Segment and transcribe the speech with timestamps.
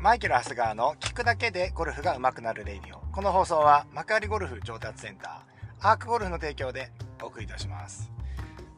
[0.00, 3.00] マイケル・ハスガーの聞くだけでゴルフが上手くなるレディオ。
[3.12, 6.90] この放送は幕張ゴルフ上達センター、アークゴルフの提供で
[7.22, 8.10] お送りいたします。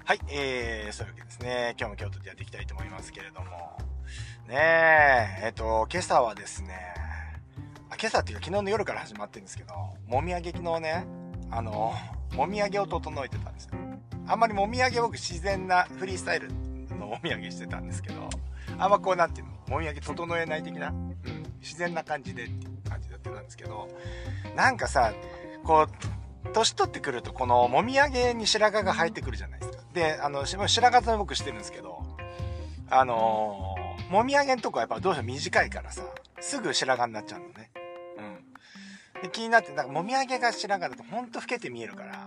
[0.05, 1.77] はい、えー、そういうわけですね。
[1.79, 3.79] 今日も京都でやっていきたいと思いますけれども。
[4.49, 6.75] ねえ、えっと、今朝はですね、
[7.89, 9.75] あ今朝っていうか昨日の夜から始まってるんですけど、
[10.09, 11.07] もみあげのね、
[11.53, 11.95] あの、
[12.35, 13.75] もみあげを整えてたんですよ。
[14.27, 16.49] あんまりもみあげ僕自然なフリースタイル
[16.99, 18.29] のもみあげしてたんですけど、
[18.79, 21.17] あんまこうなんていうの、もみあげ整えない的な、うん、
[21.61, 23.89] 自然な感じでっていう感じだったんですけど、
[24.57, 25.13] なんかさ、
[25.65, 25.87] こ
[26.45, 29.79] う、年取ってくるとこのもみあげに白髪が生えてくるじゃないですか。
[29.95, 32.03] で、あの、白髪染め僕してるんですけど、
[32.91, 36.03] あのー、もみあげんとこはやっぱどうしても短いからさ、
[36.41, 37.71] すぐ白髪になっちゃうのね。
[39.23, 42.22] で気になって、なんかもみあげが白髪だとほんと老けて見えるから、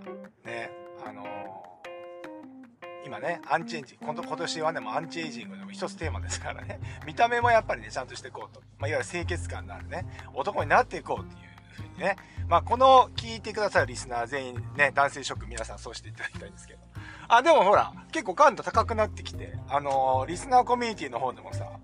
[3.05, 8.61] 今ね、アンチエイジング、今年はね、もアンチエイジングの一つテーマですからね、 見た目もやっぱりね、ちゃんとしていこうと。
[8.79, 12.15] まあ、いわゆる清潔感のあるね、男になっていこうっていうふうにね、
[12.47, 16.79] まあ、この聞いてくださるリスナー全員ね、男性諸君皆さんそうしていただきたいんですけど。
[17.27, 21.74] あ、でもほら、結構感度高くなってきて、あのー、リスナーコミュニティの方でもさ、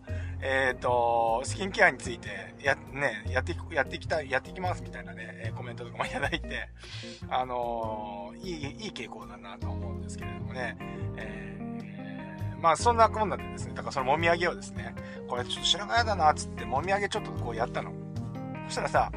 [0.43, 2.29] えっ、ー、と、スキンケアについて、
[2.63, 6.69] や、ね、やってい、やっていきたい、やっていきますみたいなね、コメントとかもいただいて、
[7.29, 10.77] あのー、いい、いい傾向だなと思うんですけれどもね、
[11.17, 14.95] えー、まあそんなこんなでですね、だからそのもみあげをですね、
[15.27, 17.91] これちょっと白髪やだな、つってもみあげちょっとこうやったの。
[18.65, 19.11] そしたらさ、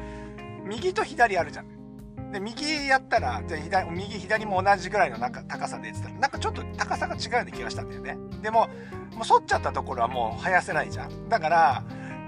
[0.63, 2.31] 右と左あるじゃん。
[2.31, 8.17] で、右やったら、じゃ左、右左も同じぐらいのなんか高さでって言ったら、なんかちょっと高さが違うような気がしたんだよね。
[8.45, 8.69] でも、
[9.15, 11.29] もう反っちゃったところはもう生やせないじゃん。
[11.29, 11.83] だから、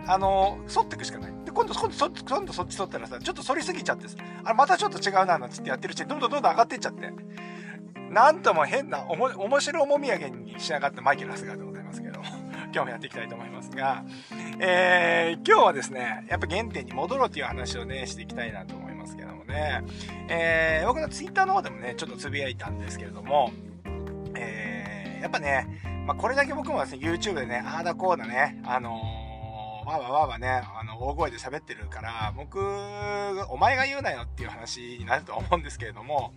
[0.08, 1.34] あの、反っていくしかない。
[1.46, 4.08] で、今度、今度、そ今度そっち反ったらさ、ちょっと反りすぎちゃって
[4.44, 7.14] あ、またちょっと違うな、なんつってやってるうちに、どんどんどんどん上がっていっちゃって。
[8.10, 12.20] なんとも変な、おも、面白おもみあげに仕上がったマイケル・ハスガーでございますけど、
[12.74, 14.04] 今日もやっていきたいと思いますが、
[14.58, 19.84] えー、今日はですね、やっぱ原点に戻ろうという話をね、していきたいなと思いますけどもね、
[20.30, 23.52] えー、僕のツイッターの方でもね、ちょっとつぶやいたんですけれども、
[24.36, 25.68] えー、やっぱね、
[26.08, 32.62] まあ、これだけ僕もですね、YouTube でね、ああだこうだね、あのー、わーわーわーわね、あの、大声で喋ってるから、僕、
[33.50, 36.34] お前が言うなよっていう話になると思うんですけれども、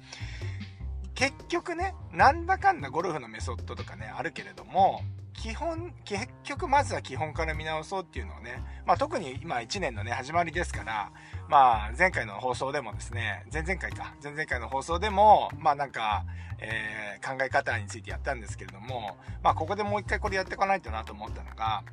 [1.14, 5.03] 結局ね、なんだかんだゴルフのメソッドとかね、あるけれども、
[5.40, 11.10] 基本、結局まずは基本から見直そうっていうのをね、まあ特に今1年のね、始まりですから、
[11.48, 16.26] まあ前回の放送でもですね、前々回か、前々回の放送でも、まあなんか、
[16.58, 21.84] えー、考え方についてやったんですけれども、まあここでもう一回これやっていかないとなと思ったのが、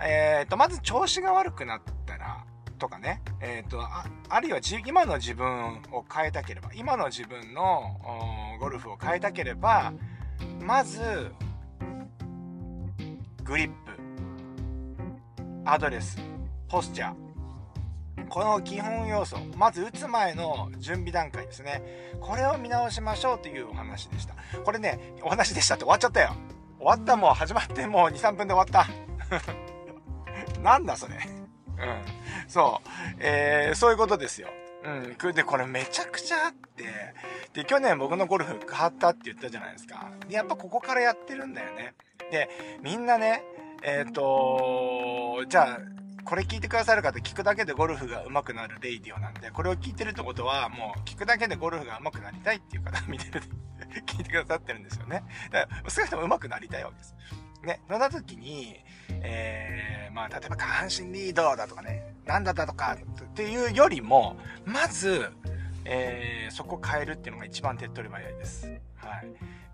[0.00, 2.44] えっ、ー、と、まず調子が悪くなったら、
[2.80, 9.92] とかね、え、ー、とあ、あるいは今の自分を変えたければ、今の自分のゴルフを変えたければ、
[10.60, 11.32] まず、
[13.44, 13.74] グリップ、
[15.64, 16.16] アドレス、
[16.68, 21.82] ポスチャー、この基本要素、まず打つ前の準備段階ですね。
[22.20, 24.34] これを見直しましょうというお話でした。
[24.64, 26.36] これね、お話でしたって終わっちゃったよ。
[26.78, 28.88] 終わったもう始まってもう2、3分で終わった。
[30.62, 31.16] なんだそれ。
[31.16, 32.48] うん。
[32.48, 32.88] そう。
[33.18, 34.48] えー、そういうことですよ。
[34.84, 35.34] うん。
[35.34, 36.84] で、これめちゃくちゃあって、
[37.54, 40.10] で、去年僕のゴルフ変わったって言ったじゃないですか。
[40.28, 41.94] で、やっぱここからやってるんだよね。
[42.32, 42.48] で、
[42.82, 43.44] みんなね、
[43.82, 45.80] えっ、ー、とじゃあ、
[46.24, 53.42] これ聞いてくださる方、聞くだけでゴルフが上手くなるレイディオなんで、これを聞いてるってことは、もう聞くだけでゴルフが上手くなりたいっていう方見てる、
[54.06, 55.22] 聞いてくださってるんですよね。
[55.50, 57.14] だから、少なくとも上手くなりたいわけです。
[57.62, 65.30] ね、そんな時に、えー、まあ、例えば下半身リードだとかね、なんだったとかっていうよりも、まず、
[65.84, 68.66] えー、そこ変えるっていうのが一番手っ取り早いです。
[68.96, 69.26] はい。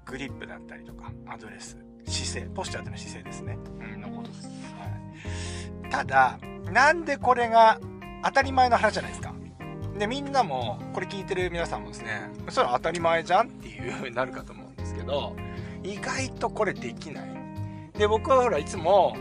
[0.09, 1.77] グリップだったりとか、アドレス、
[2.07, 3.59] 姿勢、ポスチャーっての姿勢ですね。
[3.79, 4.49] うん、のことです。
[4.49, 5.91] はい。
[5.91, 6.39] ただ、
[6.73, 7.79] なんでこれが
[8.25, 9.35] 当たり前の話じゃないですか。
[9.99, 15.37] で、みんなも、これ聞いてる皆さんもですね、それは当たり前じゃんっていう風になるかと思うんですけど、
[15.83, 17.29] 意外とこれできない。
[17.99, 19.15] で、僕はほら、いつも、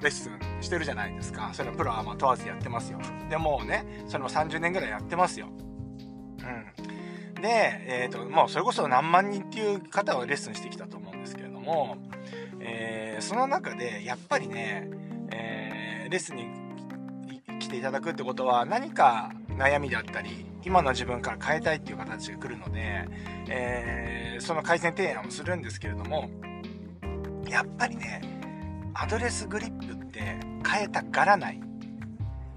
[0.00, 1.50] レッスンしてるじゃないですか。
[1.52, 3.00] それはプロはま問わずやってますよ。
[3.28, 5.48] でもうね、それも30年ぐらいやってますよ。
[6.78, 6.85] うん。
[7.40, 11.98] で、えっ、ー、と、もうそれこそ何万人っていう方をレッスンしてきたと思うんですけれども、
[12.60, 14.88] えー、その中で、やっぱりね、
[15.30, 16.66] えー、レッスンに
[17.58, 23.06] 来ていただくってことは何か悩みだったり、今の自分から変えたいっていう形が来るので、
[23.48, 26.28] えー、その改善提案をするんですけれども、
[27.48, 28.20] やっぱりね、
[28.94, 30.38] アドレスグリップって
[30.68, 31.60] 変えたがらない。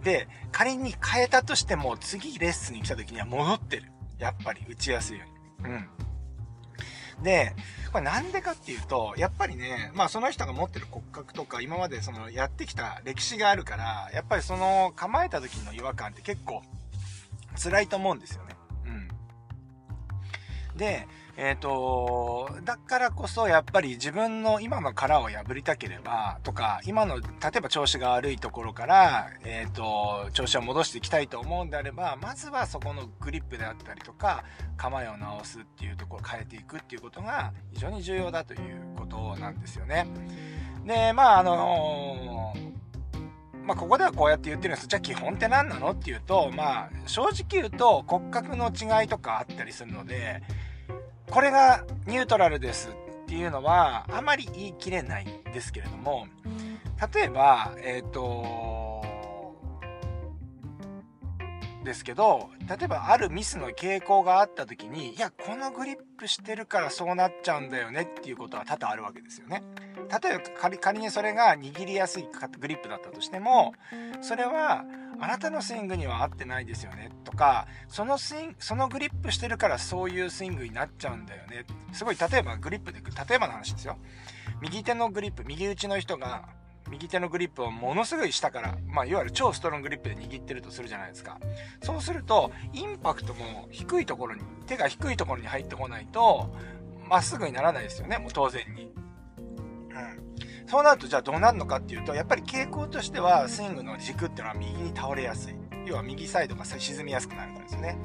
[0.04, 3.92] で、仮に変えたとしても次レッスンに来た時には戻ってる。
[4.19, 5.25] やっぱり打ちやすいよ
[5.63, 5.74] うに。
[5.74, 5.89] うん。
[7.24, 7.54] で、
[7.92, 16.62] これなんでかっていうと、やっぱりね、まあその人が持ってる骨格とか、今までそのやってきた歴史があるから、やっぱりその構えた時の違和感って結構
[17.62, 18.56] 辛いと思うんですよね。
[18.86, 20.77] うん。
[20.77, 21.07] で、
[21.41, 27.24] えっ、ー、と、だからこそやっぱり自分の今の殻を破りたければ、とか、今の、例
[27.56, 34.44] えば調子が悪いところから、えっ、ー、と、調子を戻していきたいと思うんであれば、まずはそこのグリップであったりとか、
[34.75, 38.59] 構えを直すっていうところを変えていくっていうことが非常に重要だという
[38.97, 40.07] ことなんですよね。
[40.85, 42.53] で、まあ、あの
[43.63, 44.88] まあ、ここではこうやって言ってるんです。
[44.88, 45.92] じゃあ基本って何なの？
[45.92, 50.42] っていうと、まあ、正直言うと骨格の違いとかあったりするので、
[51.31, 56.28] これがニュートラルですっていうのはあまり言い切れないんですけれども
[57.14, 58.79] 例えばえっ、ー、と
[61.89, 69.63] ですけど例えばあるミスの傾向があった時にいやこのグリップしてるからそうなっちゃうんだよねっていうことは多々あるわけですよね。
[70.21, 72.27] 例えば仮にそれが握りやすい
[72.59, 73.74] グリップだったとしても
[74.21, 74.86] それは
[75.19, 83.97] あなたのスイングには合ってないですよねとかそのスインそのグリップしてるからそういうスイングになっちゃうんだよねすごい例えばグリップで例えばの話ですよ
[84.62, 86.50] 右手のグリップ右打ちの人が
[86.89, 91.39] 右手のグリップをものすごい下から、まあ、いわゆる超ストロングリップで握ってるとするじゃないですか
[91.81, 96.53] そうするとインパクトも低いところに手が低いところに入ってこないと
[97.07, 98.91] まっすぐにならないですよねもう当然に
[99.89, 100.30] うん
[100.69, 105.56] そうなるとじゃあどうなるのかっていうと、やっぱり傾向としてはスイングの軸っていうのは右に倒れやすい。
[105.88, 107.97] 要は右サイドが沈みやすくなるからですね。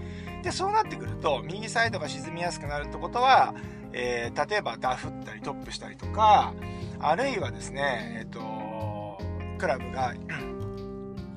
[0.43, 3.55] で、そうなってくると、右サイドが沈みやすくなるってことは、
[3.93, 6.55] えー、例えばダフったりトップしたりとか、
[7.01, 8.41] あるいはですね、えっ、ー、と、
[9.65, 10.13] クラブが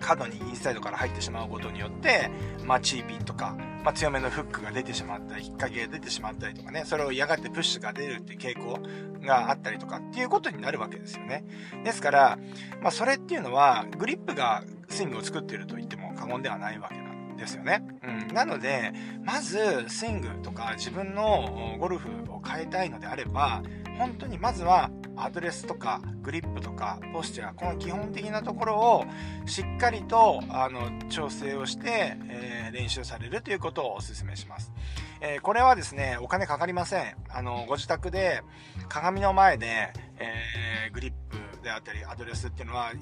[0.01, 2.29] 角にインサイドから入ってしまうことによって、
[2.65, 8.81] まあ、チーピンとか、まあ、強めのフックが出てしまったり、引っ掛けが出てしまったりとかね、それをやがてプッシュが出るっていう傾向
[9.25, 11.45] があったりとかっていうことになるわけですよね。
[11.85, 12.37] ですから、
[12.81, 17.06] まあ、それっていうのは、グリップがスイングを作っていると言っても過言ではないわけ
[17.37, 17.83] ですよね。
[18.03, 18.33] うん。
[18.33, 18.91] なので、
[19.23, 23.61] まず、スイングとか自分のゴルフを変えたいのであれば、
[23.97, 29.05] 本当にまずはアドレスとかグリップとかポスチャーこの基本的なところを
[29.47, 34.71] しっかりとあの調整をして、えー、練習されるということをお勧めします、
[35.19, 38.43] えー、これはですねお金かかりませんあのご自宅で
[38.87, 42.93] 鏡の前で、えー、グリップであったりアドレスっていうのは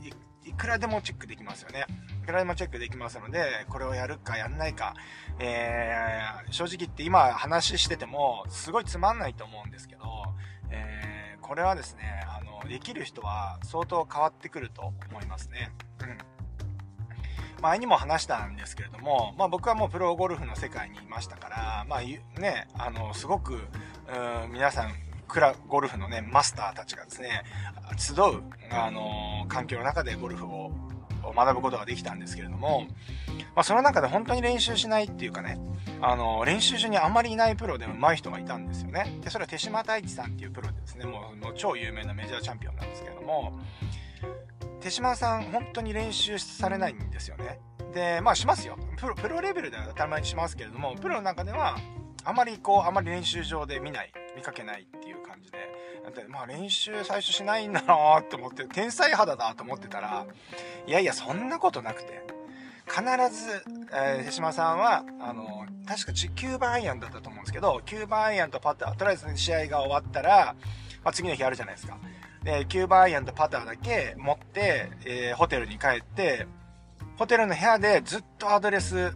[0.45, 1.85] いくらでもチェックできますよね。
[2.25, 4.95] いくらでもチェックできますので、これをやるかやんないか、
[5.37, 10.01] えー、正直言って今話してても、すごいつまんないと思うんですけど、
[10.71, 15.69] えー、これはですね、あの、できる人は相当変わってくると思いますね。
[16.01, 16.17] うん。
[17.61, 22.01] 前にも話したんですけれども、まあ僕はもうプロゴルフの世界にいましたから、まあ
[22.41, 23.67] ね、あの、すごく、
[24.51, 24.93] 皆さん、
[25.27, 27.43] クラ、ゴルフのね、マスターたちがですね、
[27.97, 28.41] 集う、
[28.71, 30.71] あの、環境の中でゴルフを
[31.33, 32.87] 学ぶことができたんですけれども、
[33.55, 35.57] まあ、その中で本当に練習しないっていうかね、
[36.01, 39.19] あの、練習中にあんまりいないプロで上手い人がいたんですよね。
[39.21, 43.59] で、それは手島太一さんっていうプロでですね、もうもう超有名なメジャーチャンピオンなんですけれども、
[44.81, 47.59] 手島さん本当に練習されないんですよね。
[47.93, 48.77] で、まあしますよ。
[48.97, 51.77] プロ、プロレベルでは当たり前にしますけれども、プロの中では、
[52.23, 60.25] あまりこう、あまり練習場で見ない、見かけないっていう感じで、でまあ練習最初しないんだなと思って、天才肌だと思ってたら、
[60.87, 62.23] いやいや、そんなことなくて、
[62.87, 70.55] 必ず、えー、手島さんは、あの、確か9番アイアンだったと思うんですけど、9番アイアンとパター、とりあえず、ね、試合が終わったら、
[71.03, 71.97] まあ、次の日あるじゃないですか。
[72.43, 76.47] で、9番アイアンとパターだけ持って、えー、ホテルに帰って、
[77.17, 79.13] ホテルの部屋でずっとアドレス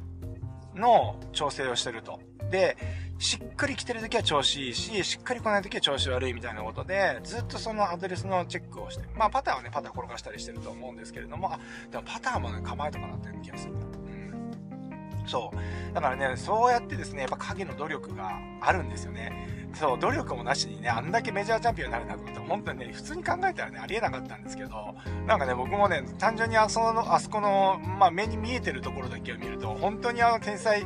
[0.75, 2.19] の調整をしてると。
[2.49, 2.77] で、
[3.19, 11.59] しっかり来てる時は調子いいし、しっかり来ない時は調子悪いみたいなことで、ずっとそのアドレスのチェックをして、まあパターはね、パター転がしたりしてると思うんですけれども、あ、
[11.91, 13.73] でもパターもね、構えとかなってる気がする。
[13.73, 15.27] うん。
[15.27, 15.93] そう。
[15.93, 19.67] だからね、そうやってですね、やっぱ影の努力があるんですよね。
[19.73, 24.95] そう、努力もなしにね、あんだけメジャーチャンピオンになるなんて、本当にね、普通に考えたらね、ありえなかったんですけど、
[25.27, 30.85] なんかね、僕もね、単純にあその、あそこの、まあ、目に見えてるところだけを見ると、本当にあの、天才、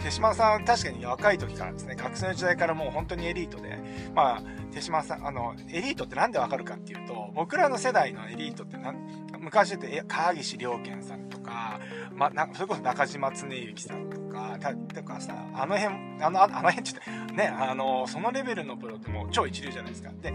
[0.00, 3.78] 手島さん確かに若い時からですね、学生の時代からもう本当にエリートで、
[4.14, 8.96] まあ、手島さん、あの、エリートって何でわかるかっていうと、僕らの世代のエリートってなん、
[9.40, 11.80] 昔って、川岸良健さんとか、
[12.14, 14.27] まあ、それこそ中島恒之さんとか、
[14.60, 20.10] た、とかさ、あの辺、あの、あの辺って言って、ね、あの、そのレベルのプロってもう超一流じゃないですか。
[20.20, 20.32] で、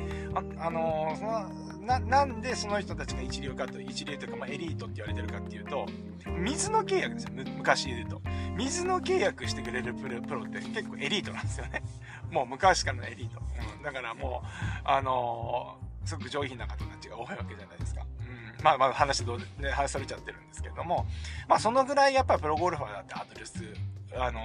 [0.59, 5.85] あ、の、その、な、んでその人たちが一流かと、一流というか、まあ、エリートって言われてるかっていうと、
[6.25, 8.21] 水の契約ですよ、昔で言うと。
[8.55, 11.83] 水の契約してくれるプロプロって結構エリートなんですよね。
[12.31, 13.41] もう昔からのエリート。
[13.77, 14.47] うん、だからもう、
[14.83, 18.05] あの、すごく上品な方たちが多いわけじゃないですか。
[18.63, 21.05] まあまあ話どう、ね、話されちゃってるんですけども、
[21.47, 23.53] まあそのぐらいやっぱりプロゴルファーだってアドレス、
[24.15, 24.39] あの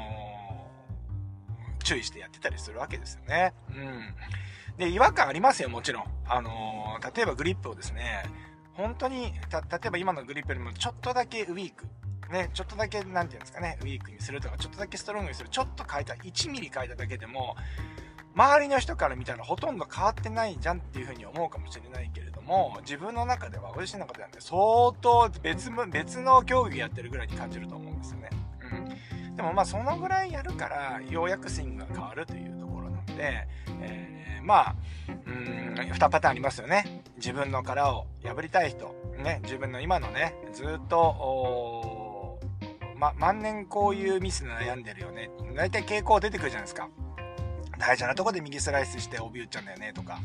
[1.80, 3.54] ー、注意してやってたりするわけですよね。
[3.70, 4.14] うん。
[4.76, 6.04] で、違和感ありますよ、もちろん。
[6.26, 8.24] あのー、例えばグリップをですね、
[8.74, 11.86] 本当に、た、例えば今のグリップよりもちょっとだけウィーク、
[12.30, 17.56] ね、ちょっとだけ、なんていうんですかね、ウィークにするとか、ちょっとだけストロングにする、ちょっと変えた、1ミリ変えただけでも、
[18.38, 28.30] 周りの人から見たらほとんど変わってないじゃんっていうふうに思うかもしれないけれども、自分の中では、ご自身の中ではね、相当別、別の競技やってるぐらいに感じると思うんですよね。
[29.24, 29.36] うん。
[29.36, 33.48] でもまあ、そのぐらいやるから、ようやくスイングが変わるというところなので、
[33.80, 34.76] えー、まあ、
[35.26, 37.02] うん、2パターンありますよね。
[37.16, 42.38] 自分の殻を破りたい人、ね、自分の今のね、ずっと、
[42.94, 45.28] ま、万年こういうミスで悩んでるよね。
[45.56, 46.88] 大体傾向出てくるじゃないですか。
[47.78, 50.20] 大事なとこで右スライスして帯打っちゃうんだよねとか、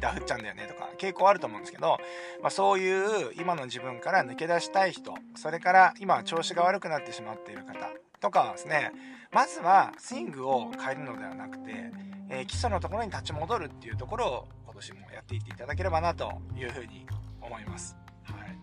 [0.00, 1.98] ダフっちゃうんだよねとか、傾向あると思うんですけど、
[2.40, 7.90] まあ、そういう今の自分から抜け出したい人、それから今調子が悪くなってしまっている方
[8.20, 8.92] とかはですね、
[9.32, 11.92] まずはスイングを変えるのではなくて、
[12.28, 17.06] えー、基礎のところに立ち戻るっていうところを今年もやっていっていただければなというふうに
[17.40, 17.96] 思います。
[18.24, 18.58] はい。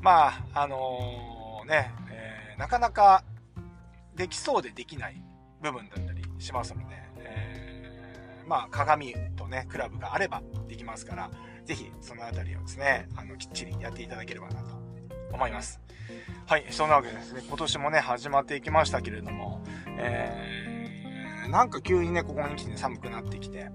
[0.00, 1.92] まあ、あのー、ね、
[2.58, 3.24] なかなか
[4.14, 5.22] できそうでできない
[5.60, 7.03] 部分だったりしますので、えー、
[8.46, 11.30] まあ鏡とねクラブがあればできますから
[11.64, 14.74] 是非その辺りをですねあのきっちりやっていただければなと
[15.32, 15.80] 思います。
[16.46, 19.64] はいそんなわけですね今年もね始まっていきましたけれども、
[19.98, 23.70] えー、なんか急にねここに来て寒くなってきて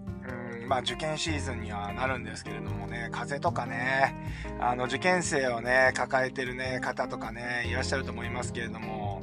[0.70, 4.16] まあ受験シーズンにはなるんですけれどもね、風邪とかね、
[4.60, 9.20] あの受験生をね、抱えてるね、方とかね、いらっしゃると思いますけれども、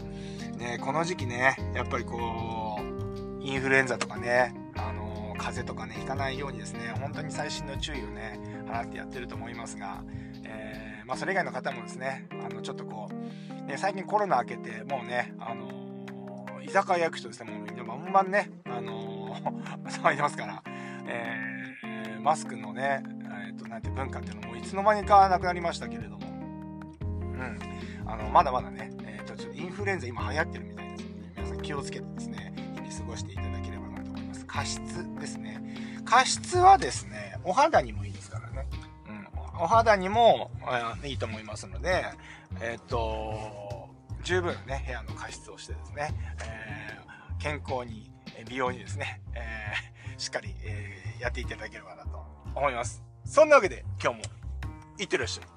[0.58, 4.54] ね、この時期ね、やっぱりこう、インフルエンザとかね、
[5.36, 10.02] 風邪とかね、ひかないようにですね、本当に細心の注意をね、払ってやってると思いますが、
[10.44, 15.76] えー、まあそれ以外の方もですね、あの、ちょっとこう、ね、最近コロナ明けて、もうね、あの
[16.66, 20.62] 居酒屋行くとですね、もうみんなバンバンね、あのー、 騒いでますから、
[21.06, 23.04] えー、マスクのね、
[23.48, 26.26] えー、となんて文化っていうのもいつの間にかなくなりましたけれども、
[27.00, 27.58] うん、
[28.04, 33.65] あのまだまだね、えーと、ちょっとインフルエンザ今流行ってるみたいですので皆さん気をつけてですね日々過ごしていただければなと思います
[34.56, 34.80] 加湿
[35.20, 35.60] ですね
[36.04, 38.66] 加湿はですねお肌にもいいですからね、
[39.08, 40.50] うん、お肌にも、
[41.04, 42.04] え、いいと思いますので
[42.60, 43.88] えっ、と
[44.22, 48.10] 十分ね部屋の加湿をしてですね、えー、健康に
[48.48, 53.02] 美容にですね、えーしっかり、えー、やっていただければなと思います。
[53.24, 54.24] そんなわけで今日も
[54.98, 55.55] いってらっしゃい。